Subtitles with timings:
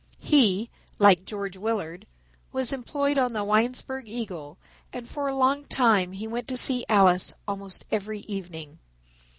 [0.17, 2.07] He, like George Willard,
[2.51, 4.57] was employed on the Winesburg Eagle
[4.91, 8.79] and for a long time he went to see Alice almost every evening.